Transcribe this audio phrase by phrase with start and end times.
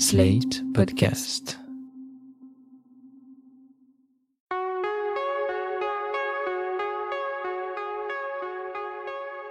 [0.00, 1.58] Slate Podcast.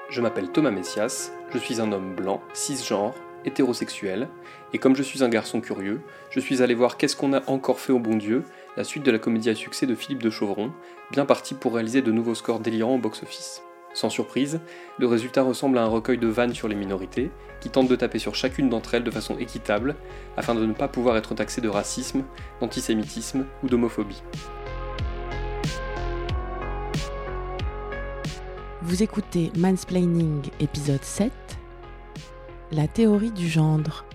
[0.09, 3.13] Je m'appelle Thomas Messias, je suis un homme blanc, cisgenre,
[3.43, 4.29] hétérosexuel,
[4.71, 5.99] et comme je suis un garçon curieux,
[6.29, 8.45] je suis allé voir Qu'est-ce qu'on a encore fait au bon Dieu,
[8.77, 10.71] la suite de la comédie à succès de Philippe de Chauvron,
[11.11, 13.63] bien parti pour réaliser de nouveaux scores délirants au box-office.
[13.97, 14.59] Sans surprise,
[14.99, 18.19] le résultat ressemble à un recueil de vannes sur les minorités, qui tentent de taper
[18.19, 19.95] sur chacune d'entre elles de façon équitable,
[20.37, 22.23] afin de ne pas pouvoir être taxé de racisme,
[22.61, 24.21] d'antisémitisme ou d'homophobie.
[28.83, 31.31] Vous écoutez Mansplaining épisode 7
[32.71, 34.05] La théorie du gendre.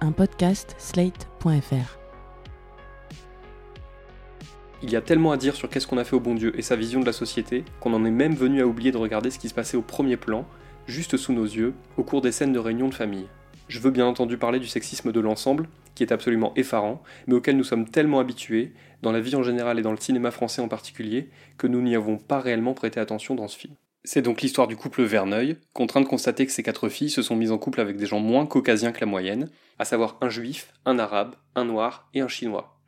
[0.00, 1.99] Un podcast slate.fr.
[4.82, 6.62] Il y a tellement à dire sur qu'est-ce qu'on a fait au bon Dieu et
[6.62, 9.38] sa vision de la société qu'on en est même venu à oublier de regarder ce
[9.38, 10.46] qui se passait au premier plan,
[10.86, 13.26] juste sous nos yeux, au cours des scènes de réunion de famille.
[13.68, 17.58] Je veux bien entendu parler du sexisme de l'ensemble, qui est absolument effarant, mais auquel
[17.58, 20.68] nous sommes tellement habitués, dans la vie en général et dans le cinéma français en
[20.68, 23.74] particulier, que nous n'y avons pas réellement prêté attention dans ce film.
[24.02, 27.36] C'est donc l'histoire du couple Verneuil, contraint de constater que ces quatre filles se sont
[27.36, 30.72] mises en couple avec des gens moins caucasiens que la moyenne, à savoir un juif,
[30.86, 32.79] un arabe, un noir et un chinois.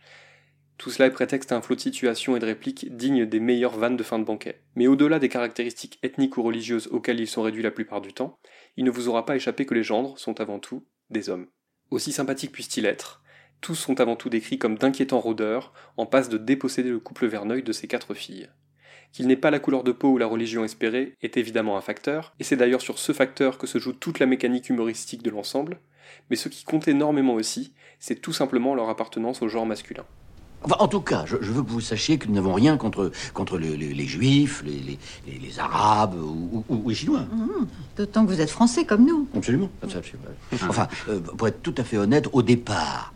[0.83, 3.79] Tout cela est prétexte à un flot de situations et de répliques dignes des meilleures
[3.79, 4.63] vannes de fin de banquet.
[4.75, 8.41] Mais au-delà des caractéristiques ethniques ou religieuses auxquelles ils sont réduits la plupart du temps,
[8.77, 11.47] il ne vous aura pas échappé que les gendres sont avant tout des hommes.
[11.93, 13.23] Aussi sympathiques puissent-ils être,
[13.61, 17.63] tous sont avant tout décrits comme d'inquiétants rôdeurs, en passe de déposséder le couple Verneuil
[17.63, 18.49] de ses quatre filles.
[19.13, 22.35] Qu'il n'ait pas la couleur de peau ou la religion espérée est évidemment un facteur,
[22.41, 25.79] et c'est d'ailleurs sur ce facteur que se joue toute la mécanique humoristique de l'ensemble,
[26.29, 30.07] mais ce qui compte énormément aussi, c'est tout simplement leur appartenance au genre masculin.
[30.65, 33.11] Enfin, en tout cas, je, je veux que vous sachiez que nous n'avons rien contre,
[33.35, 37.21] contre le- le- les juifs, les, les- arabes ou, ou- ou les chinois.
[37.33, 39.29] Mmh, D'autant que vous êtes français comme nous.
[39.37, 39.71] Absolument.
[39.83, 40.25] absolument.
[40.69, 43.13] Enfin, euh, pour être tout à fait honnête, au départ,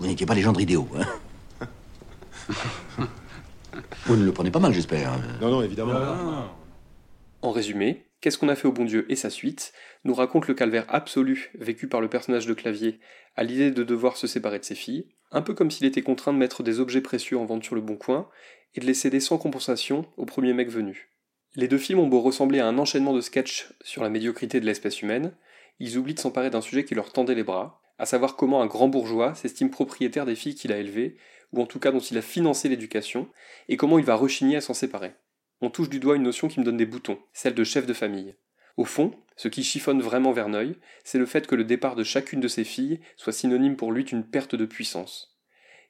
[0.00, 0.88] vous n'étiez pas les gendres idéaux.
[0.98, 1.66] hein.
[4.06, 5.12] vous ne le prenez pas mal, j'espère.
[5.40, 5.92] Non, non, évidemment.
[7.42, 9.72] En résumé, Qu'est-ce qu'on a fait au bon Dieu et sa suite
[10.04, 12.98] nous raconte le calvaire absolu vécu par le personnage de Clavier
[13.36, 16.32] à l'idée de devoir se séparer de ses filles, un peu comme s'il était contraint
[16.32, 18.28] de mettre des objets précieux en vente sur le bon coin
[18.74, 21.10] et de les céder sans compensation au premier mec venu.
[21.54, 24.66] Les deux films ont beau ressembler à un enchaînement de sketchs sur la médiocrité de
[24.66, 25.36] l'espèce humaine,
[25.78, 28.66] ils oublient de s'emparer d'un sujet qui leur tendait les bras, à savoir comment un
[28.66, 31.16] grand bourgeois s'estime propriétaire des filles qu'il a élevées,
[31.52, 33.28] ou en tout cas dont il a financé l'éducation,
[33.68, 35.12] et comment il va rechigner à s'en séparer.
[35.60, 37.92] On touche du doigt une notion qui me donne des boutons, celle de chef de
[37.92, 38.36] famille.
[38.76, 42.40] Au fond, ce qui chiffonne vraiment Verneuil, c'est le fait que le départ de chacune
[42.40, 45.36] de ses filles soit synonyme pour lui d'une perte de puissance.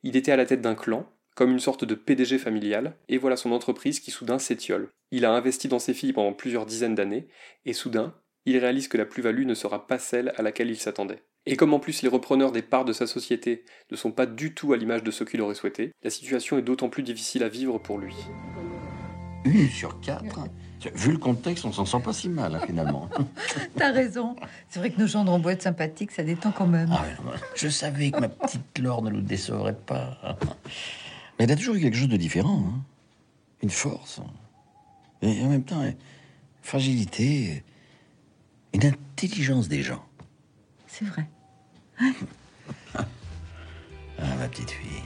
[0.02, 3.36] Il était à la tête d'un clan, comme une sorte de PDG familial, et voilà
[3.36, 4.88] son entreprise qui soudain s'étiole.
[5.10, 7.28] Il a investi dans ses filles pendant plusieurs dizaines d'années,
[7.66, 8.14] et soudain,
[8.46, 11.22] il réalise que la plus-value ne sera pas celle à laquelle il s'attendait.
[11.44, 14.54] Et comme en plus les repreneurs des parts de sa société ne sont pas du
[14.54, 17.48] tout à l'image de ce qu'il aurait souhaité, la situation est d'autant plus difficile à
[17.48, 18.14] vivre pour lui.
[19.48, 20.38] Une sur quatre.
[20.94, 23.08] Vu le contexte, on s'en sent pas si mal, hein, finalement.
[23.76, 24.36] T'as raison.
[24.68, 26.90] C'est vrai que nos gendres en boîte sympathiques, ça détend quand même.
[26.92, 27.04] Ah
[27.56, 30.36] je savais que ma petite Laure ne nous décevrait pas.
[31.38, 32.62] Mais elle a toujours eu quelque chose de différent.
[32.68, 32.80] hein.
[33.62, 34.20] Une force.
[35.22, 35.96] Et en même temps, une
[36.62, 37.64] fragilité.
[38.72, 40.04] Une intelligence des gens.
[40.86, 41.26] C'est vrai.
[44.20, 45.02] Ah, ma petite fille.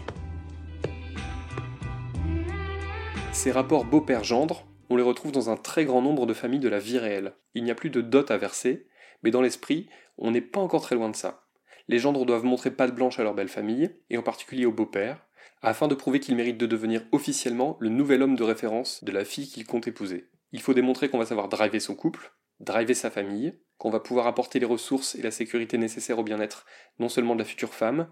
[3.32, 6.78] Ces rapports beau-père-gendre, on les retrouve dans un très grand nombre de familles de la
[6.78, 7.32] vie réelle.
[7.54, 8.87] Il n'y a plus de dot à verser,
[9.22, 9.88] mais dans l'esprit,
[10.19, 11.47] on n'est pas encore très loin de ça.
[11.88, 15.26] Les gendres doivent montrer patte blanche à leur belle famille, et en particulier au beau-père,
[15.62, 19.25] afin de prouver qu'ils méritent de devenir officiellement le nouvel homme de référence de la
[19.25, 20.28] fille qu'ils comptent épouser.
[20.53, 24.26] Il faut démontrer qu'on va savoir driver son couple, driver sa famille, qu'on va pouvoir
[24.26, 26.66] apporter les ressources et la sécurité nécessaires au bien-être
[26.98, 28.09] non seulement de la future femme,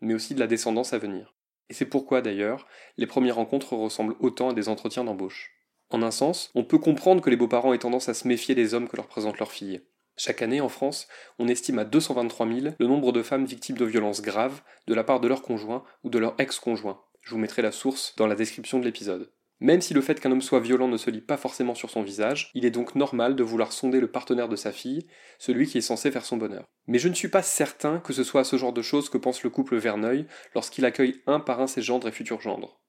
[0.00, 1.34] mais aussi de la descendance à venir.
[1.72, 2.66] Et c'est pourquoi d'ailleurs,
[2.98, 5.54] les premières rencontres ressemblent autant à des entretiens d'embauche.
[5.88, 8.74] En un sens, on peut comprendre que les beaux-parents aient tendance à se méfier des
[8.74, 9.80] hommes que leur présentent leurs filles.
[10.18, 13.86] Chaque année, en France, on estime à 223 000 le nombre de femmes victimes de
[13.86, 17.00] violences graves de la part de leur conjoint ou de leur ex-conjoint.
[17.22, 19.32] Je vous mettrai la source dans la description de l'épisode.
[19.62, 22.02] Même si le fait qu'un homme soit violent ne se lit pas forcément sur son
[22.02, 25.06] visage, il est donc normal de vouloir sonder le partenaire de sa fille,
[25.38, 26.64] celui qui est censé faire son bonheur.
[26.88, 29.18] Mais je ne suis pas certain que ce soit à ce genre de choses que
[29.18, 30.26] pense le couple Verneuil
[30.56, 32.82] lorsqu'il accueille un par un ses gendres et futurs gendres.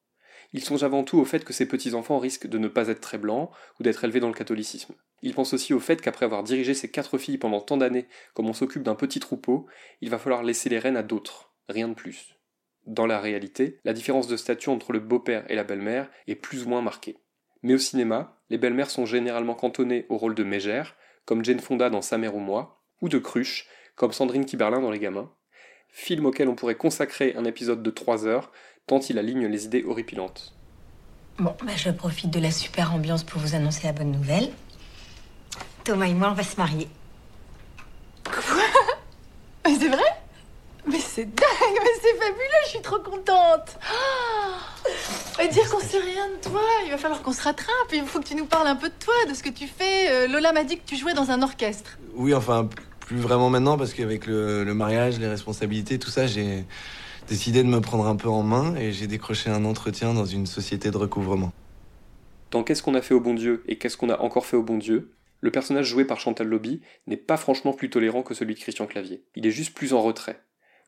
[0.51, 3.19] Il songe avant tout au fait que ses petits-enfants risquent de ne pas être très
[3.19, 4.95] blancs ou d'être élevés dans le catholicisme.
[5.21, 8.49] Il pense aussi au fait qu'après avoir dirigé ses quatre filles pendant tant d'années comme
[8.49, 9.67] on s'occupe d'un petit troupeau,
[10.01, 12.33] il va falloir laisser les rênes à d'autres, rien de plus.
[12.85, 16.65] Dans la réalité, la différence de statut entre le beau-père et la belle-mère est plus
[16.65, 17.17] ou moins marquée.
[17.61, 20.95] Mais au cinéma, les belles-mères sont généralement cantonnées au rôle de mégère,
[21.25, 24.91] comme Jane Fonda dans Sa mère ou moi, ou de cruche, comme Sandrine Kiberlin dans
[24.91, 25.31] Les Gamins,
[25.89, 28.51] film auquel on pourrait consacrer un épisode de 3 heures,
[28.87, 30.53] tant il aligne les idées horripilantes.
[31.37, 34.49] Bon, bah je profite de la super ambiance pour vous annoncer la bonne nouvelle.
[35.83, 36.87] Thomas et moi, on va se marier.
[39.65, 40.22] Mais c'est vrai?
[40.85, 43.77] Mais c'est dingue, mais c'est fabuleux, je suis trop contente.
[43.89, 47.71] Ah Et dire qu'on sait rien de toi, il va falloir qu'on se rattrape.
[47.93, 50.11] Il faut que tu nous parles un peu de toi, de ce que tu fais.
[50.11, 51.97] Euh, Lola m'a dit que tu jouais dans un orchestre.
[52.15, 52.67] Oui, enfin,
[52.99, 56.65] plus vraiment maintenant, parce qu'avec le, le mariage, les responsabilités, tout ça, j'ai
[57.27, 60.45] décidé de me prendre un peu en main et j'ai décroché un entretien dans une
[60.45, 61.51] société de recouvrement.
[62.51, 64.63] Dans Qu'est-ce qu'on a fait au bon Dieu et Qu'est-ce qu'on a encore fait au
[64.63, 68.53] bon Dieu, le personnage joué par Chantal Lobby n'est pas franchement plus tolérant que celui
[68.53, 69.23] de Christian Clavier.
[69.35, 70.39] Il est juste plus en retrait.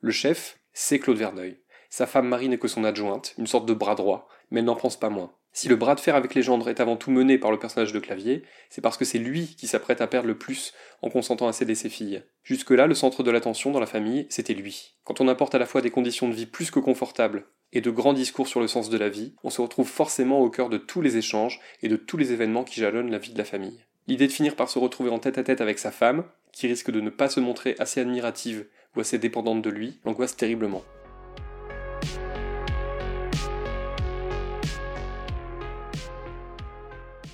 [0.05, 1.57] Le chef, c'est Claude Verneuil.
[1.89, 4.75] Sa femme Marie n'est que son adjointe, une sorte de bras droit, mais elle n'en
[4.75, 5.33] pense pas moins.
[5.51, 7.91] Si le bras de fer avec les gendres est avant tout mené par le personnage
[7.91, 11.47] de Clavier, c'est parce que c'est lui qui s'apprête à perdre le plus en consentant
[11.47, 12.21] à céder ses filles.
[12.43, 14.93] Jusque-là, le centre de l'attention dans la famille, c'était lui.
[15.05, 17.89] Quand on apporte à la fois des conditions de vie plus que confortables et de
[17.89, 20.77] grands discours sur le sens de la vie, on se retrouve forcément au cœur de
[20.77, 23.83] tous les échanges et de tous les événements qui jalonnent la vie de la famille.
[24.05, 26.91] L'idée de finir par se retrouver en tête à tête avec sa femme, qui risque
[26.91, 30.83] de ne pas se montrer assez admirative ou assez dépendante de lui, l'angoisse terriblement.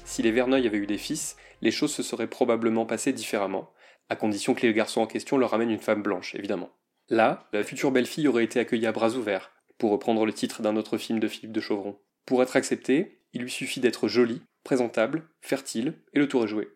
[0.05, 3.71] Si les Verneuil avaient eu des fils, les choses se seraient probablement passées différemment,
[4.09, 6.69] à condition que les garçons en question leur amènent une femme blanche, évidemment.
[7.07, 10.75] Là, la future belle-fille aurait été accueillie à bras ouverts, pour reprendre le titre d'un
[10.75, 11.97] autre film de Philippe de Chauvron.
[12.25, 16.69] Pour être acceptée, il lui suffit d'être jolie, présentable, fertile, et le tour est joué.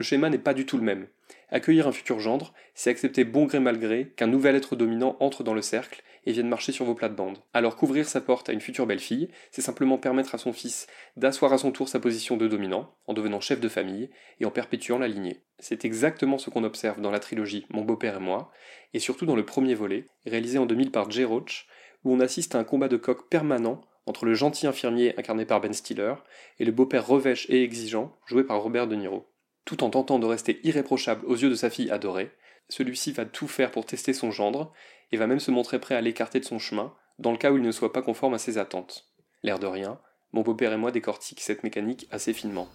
[0.00, 1.08] Le schéma n'est pas du tout le même.
[1.50, 5.44] Accueillir un futur gendre, c'est accepter bon gré mal gré qu'un nouvel être dominant entre
[5.44, 7.42] dans le cercle et vienne marcher sur vos plates-bandes.
[7.52, 10.86] Alors qu'ouvrir sa porte à une future belle-fille, c'est simplement permettre à son fils
[11.18, 14.08] d'asseoir à son tour sa position de dominant, en devenant chef de famille
[14.40, 15.42] et en perpétuant la lignée.
[15.58, 18.50] C'est exactement ce qu'on observe dans la trilogie Mon beau-père et moi,
[18.94, 21.68] et surtout dans le premier volet, réalisé en 2000 par Jay Roach,
[22.04, 25.60] où on assiste à un combat de coq permanent entre le gentil infirmier incarné par
[25.60, 26.14] Ben Stiller
[26.58, 29.26] et le beau-père revêche et exigeant joué par Robert De Niro.
[29.70, 32.32] Tout en tentant de rester irréprochable aux yeux de sa fille adorée,
[32.68, 34.72] celui-ci va tout faire pour tester son gendre
[35.12, 37.56] et va même se montrer prêt à l'écarter de son chemin dans le cas où
[37.56, 39.04] il ne soit pas conforme à ses attentes.
[39.44, 40.00] L'air de rien,
[40.32, 42.68] mon beau-père et moi décortiquent cette mécanique assez finement.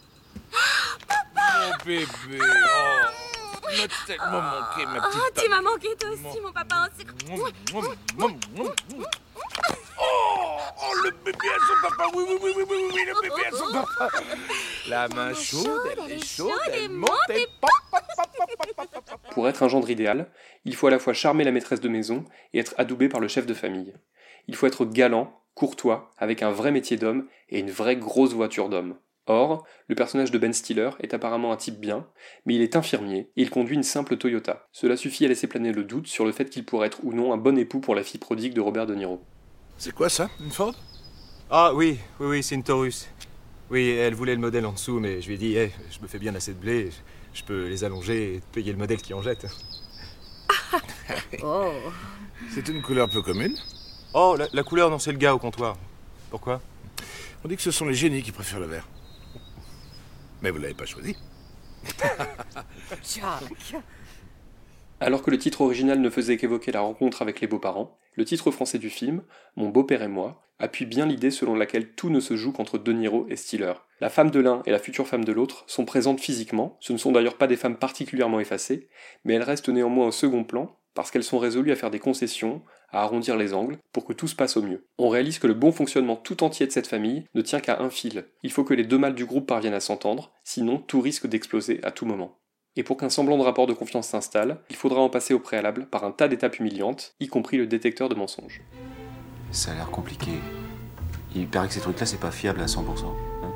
[1.36, 2.06] Mon bébé,
[2.40, 6.88] oh, tellement manqué, ma petite Oh, tu m'as manqué toi aussi, mon papa.
[6.98, 7.06] C'est-
[10.00, 10.35] Oh,
[10.78, 13.52] oh, le bébé à son papa, oui, oui, oui, oui, oui, oui, le bébé à
[13.52, 14.10] son papa.
[14.90, 18.88] La main chaude, elle est chaude, elle monte et pop, pop, pop, pop, pop, pop,
[18.92, 19.20] pop, pop.
[19.32, 20.30] Pour être un gendre idéal,
[20.66, 23.28] il faut à la fois charmer la maîtresse de maison et être adoubé par le
[23.28, 23.94] chef de famille.
[24.48, 28.70] Il faut être galant, courtois, avec un vrai métier d'homme et une vraie grosse voiture
[28.70, 28.98] d'homme.
[29.28, 32.08] Or, le personnage de Ben Stiller est apparemment un type bien,
[32.46, 34.68] mais il est infirmier et il conduit une simple Toyota.
[34.72, 37.34] Cela suffit à laisser planer le doute sur le fait qu'il pourrait être ou non
[37.34, 39.26] un bon époux pour la fille prodigue de Robert De Niro.
[39.78, 40.74] C'est quoi ça, une Ford?
[41.50, 43.08] Ah oui, oui, oui, c'est une Taurus.
[43.70, 46.08] Oui, elle voulait le modèle en dessous, mais je lui ai dit, Eh, je me
[46.08, 46.92] fais bien assez de blé,
[47.34, 49.48] je peux les allonger et te payer le modèle qui en jette.
[51.44, 51.72] Oh.
[52.54, 53.56] C'est une couleur peu commune.
[54.14, 55.78] Oh, la, la couleur, non, c'est le gars au comptoir.
[56.30, 56.62] Pourquoi?
[57.44, 58.88] On dit que ce sont les génies qui préfèrent le vert.
[60.42, 61.16] Mais vous l'avez pas choisi.
[63.04, 63.82] Jack.
[65.02, 68.50] Alors que le titre original ne faisait qu'évoquer la rencontre avec les beaux-parents, le titre
[68.52, 69.24] français du film,
[69.58, 72.94] Mon beau-père et moi, appuie bien l'idée selon laquelle tout ne se joue qu'entre De
[72.94, 73.74] Niro et Stiller.
[74.00, 76.98] La femme de l'un et la future femme de l'autre sont présentes physiquement, ce ne
[76.98, 78.88] sont d'ailleurs pas des femmes particulièrement effacées,
[79.26, 82.62] mais elles restent néanmoins au second plan parce qu'elles sont résolues à faire des concessions,
[82.90, 84.88] à arrondir les angles, pour que tout se passe au mieux.
[84.98, 87.90] On réalise que le bon fonctionnement tout entier de cette famille ne tient qu'à un
[87.90, 88.26] fil.
[88.44, 91.82] Il faut que les deux mâles du groupe parviennent à s'entendre, sinon tout risque d'exploser
[91.84, 92.40] à tout moment.
[92.78, 95.86] Et pour qu'un semblant de rapport de confiance s'installe, il faudra en passer au préalable
[95.86, 98.62] par un tas d'étapes humiliantes, y compris le détecteur de mensonges.
[99.52, 100.32] Ça a l'air compliqué.
[101.34, 102.80] Il paraît que ces trucs-là, c'est pas fiable à 100%.
[102.80, 103.52] hein.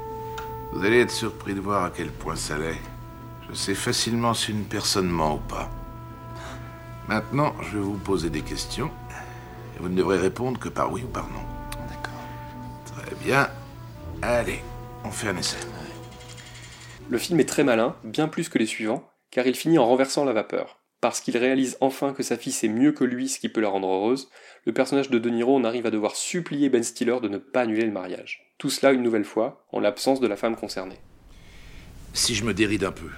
[0.72, 2.80] Vous allez être surpris de voir à quel point ça l'est.
[3.50, 5.70] Je sais facilement si une personne ment ou pas.
[7.08, 8.92] Maintenant, je vais vous poser des questions.
[9.76, 11.42] Et vous ne devrez répondre que par oui ou par non.
[11.90, 13.04] D'accord.
[13.04, 13.50] Très bien.
[14.22, 14.62] Allez,
[15.04, 15.58] on fait un essai.
[17.12, 20.26] Le film est très malin, bien plus que les suivants, car il finit en renversant
[20.26, 20.78] la vapeur.
[21.02, 23.70] Parce qu'il réalise enfin que sa fille sait mieux que lui ce qui peut la
[23.70, 24.30] rendre heureuse,
[24.66, 27.62] le personnage de De Niro en arrive à devoir supplier Ben Stiller de ne pas
[27.62, 28.54] annuler le mariage.
[28.60, 31.00] Tout cela une nouvelle fois, en l'absence de la femme concernée.
[32.14, 33.10] Si je me déride un peu,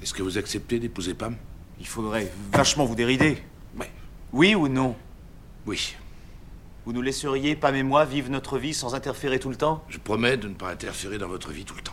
[0.00, 1.36] est-ce que vous acceptez d'épouser Pam?
[1.78, 3.36] Il faudrait vachement vous dérider.
[3.78, 3.90] Ouais.
[4.32, 4.96] Oui ou non?
[5.66, 5.94] Oui.
[6.86, 9.84] Vous nous laisseriez, Pam et moi, vivre notre vie sans interférer tout le temps?
[9.90, 11.92] Je promets de ne pas interférer dans votre vie tout le temps.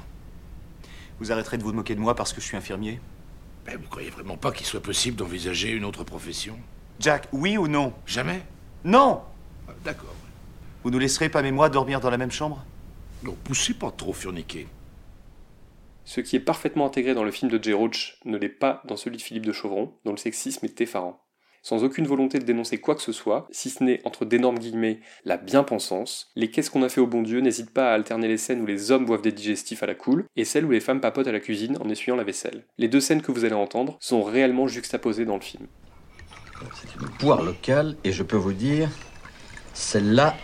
[1.19, 2.99] Vous arrêterez de vous moquer de moi parce que je suis infirmier?
[3.65, 6.57] Mais vous croyez vraiment pas qu'il soit possible d'envisager une autre profession?
[6.99, 7.93] Jack, oui ou non?
[8.05, 8.41] Jamais?
[8.83, 9.21] Non
[9.83, 10.13] D'accord.
[10.83, 12.63] Vous nous laisserez, Pam et moi, dormir dans la même chambre?
[13.23, 14.67] Non, poussez pas trop, Furniquet.
[16.05, 18.95] Ce qui est parfaitement intégré dans le film de Jay Roach ne l'est pas dans
[18.95, 21.19] celui de Philippe de Chauvron, dont le sexisme est effarant.
[21.61, 24.99] Sans aucune volonté de dénoncer quoi que ce soit, si ce n'est, entre d'énormes guillemets,
[25.25, 28.37] la bien-pensance, les Qu'est-ce qu'on a fait au bon Dieu n'hésitent pas à alterner les
[28.37, 31.01] scènes où les hommes boivent des digestifs à la cool et celles où les femmes
[31.01, 32.63] papotent à la cuisine en essuyant la vaisselle.
[32.77, 35.67] Les deux scènes que vous allez entendre sont réellement juxtaposées dans le film.
[36.81, 38.89] C'est une poire locale et je peux vous dire,
[39.73, 40.35] celle-là,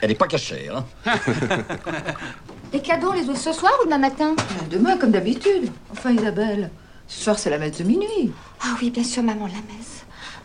[0.00, 0.68] elle n'est pas cachée.
[0.68, 0.84] Hein
[2.72, 4.34] Les cadeaux, on les ouvre ce soir ou demain matin?
[4.70, 5.70] Demain, comme d'habitude.
[5.90, 6.70] Enfin, Isabelle,
[7.06, 8.32] ce soir, c'est la messe de minuit.
[8.60, 9.95] Ah oui, bien sûr, maman, la messe.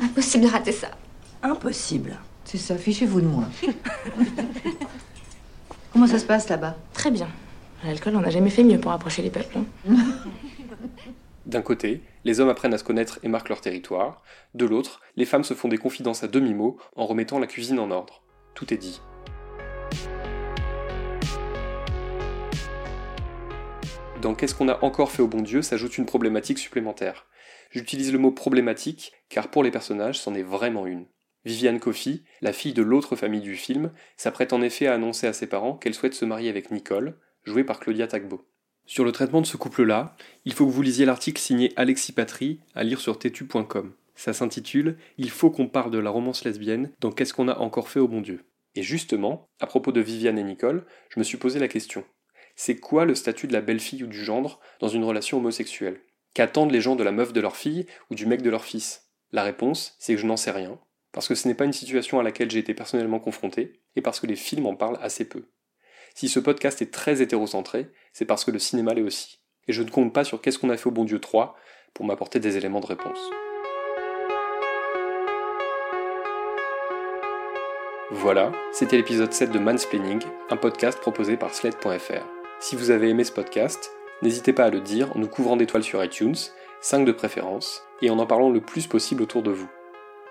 [0.02, 0.90] Impossible de rater ça.
[1.44, 2.18] Impossible.
[2.44, 3.46] C'est ça, fichez-vous de moi.
[5.94, 6.76] Comment ça se passe là-bas?
[6.94, 7.28] Très bien.
[7.84, 9.58] À L'alcool, on n'a jamais fait mieux pour approcher les peuples.
[9.58, 9.96] hein.
[11.48, 14.22] D'un côté, les hommes apprennent à se connaître et marquent leur territoire.
[14.54, 17.90] De l'autre, les femmes se font des confidences à demi-mot en remettant la cuisine en
[17.90, 18.22] ordre.
[18.54, 19.02] Tout est dit.
[24.22, 27.26] Dans Qu'est-ce qu'on a encore fait au bon Dieu s'ajoute une problématique supplémentaire.
[27.72, 31.06] J'utilise le mot problématique car pour les personnages, c'en est vraiment une.
[31.46, 35.34] Viviane Coffey, la fille de l'autre famille du film, s'apprête en effet à annoncer à
[35.34, 38.46] ses parents qu'elle souhaite se marier avec Nicole, jouée par Claudia Tagbo.
[38.86, 42.60] Sur le traitement de ce couple-là, il faut que vous lisiez l'article signé Alexis Patry
[42.76, 43.94] à lire sur tétu.com.
[44.16, 47.90] Ça s'intitule Il faut qu'on parle de la romance lesbienne dans Qu'est-ce qu'on a encore
[47.90, 48.44] fait au bon Dieu?
[48.76, 52.04] Et justement, à propos de Viviane et Nicole, je me suis posé la question.
[52.56, 56.02] C'est quoi le statut de la belle-fille ou du gendre dans une relation homosexuelle?
[56.34, 59.10] Qu'attendent les gens de la meuf de leur fille ou du mec de leur fils?
[59.34, 60.80] La réponse, c'est que je n'en sais rien,
[61.12, 64.22] parce que ce n'est pas une situation à laquelle j'ai été personnellement confronté, et parce
[64.22, 65.50] que les films en parlent assez peu.
[66.16, 69.42] Si ce podcast est très hétérocentré, c'est parce que le cinéma l'est aussi.
[69.68, 71.56] Et je ne compte pas sur Qu'est-ce qu'on a fait au bon Dieu 3
[71.94, 73.20] pour m'apporter des éléments de réponse.
[78.12, 82.26] Voilà, c'était l'épisode 7 de Mansplaining, un podcast proposé par Sled.fr.
[82.60, 85.84] Si vous avez aimé ce podcast, n'hésitez pas à le dire en nous couvrant d'étoiles
[85.84, 86.36] sur iTunes,
[86.82, 89.70] 5 de préférence, et en en parlant le plus possible autour de vous.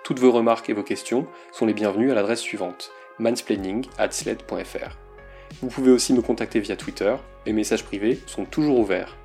[0.03, 4.97] Toutes vos remarques et vos questions sont les bienvenues à l'adresse suivante mansplaining@sled.fr.
[5.61, 9.17] Vous pouvez aussi me contacter via Twitter, les messages privés sont toujours ouverts.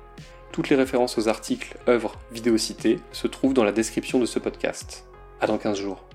[0.51, 4.39] Toutes les références aux articles, œuvres, vidéos citées se trouvent dans la description de ce
[4.39, 5.05] podcast.
[5.39, 6.06] À dans 15 jours.